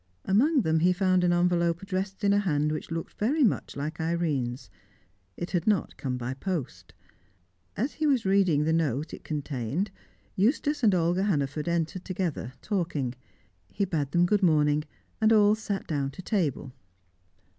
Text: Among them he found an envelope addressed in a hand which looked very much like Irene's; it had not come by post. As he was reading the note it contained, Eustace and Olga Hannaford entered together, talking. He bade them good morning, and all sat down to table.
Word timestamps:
Among 0.25 0.61
them 0.61 0.79
he 0.79 0.93
found 0.93 1.23
an 1.23 1.31
envelope 1.31 1.83
addressed 1.83 2.23
in 2.23 2.33
a 2.33 2.39
hand 2.39 2.71
which 2.71 2.89
looked 2.89 3.19
very 3.19 3.43
much 3.43 3.75
like 3.75 4.01
Irene's; 4.01 4.67
it 5.37 5.51
had 5.51 5.67
not 5.67 5.95
come 5.95 6.17
by 6.17 6.33
post. 6.33 6.95
As 7.77 7.93
he 7.93 8.07
was 8.07 8.25
reading 8.25 8.63
the 8.63 8.73
note 8.73 9.13
it 9.13 9.23
contained, 9.23 9.91
Eustace 10.35 10.81
and 10.81 10.95
Olga 10.95 11.25
Hannaford 11.25 11.67
entered 11.67 12.03
together, 12.03 12.53
talking. 12.63 13.13
He 13.69 13.85
bade 13.85 14.09
them 14.09 14.25
good 14.25 14.41
morning, 14.41 14.85
and 15.21 15.31
all 15.31 15.53
sat 15.53 15.85
down 15.85 16.09
to 16.13 16.23
table. 16.23 16.73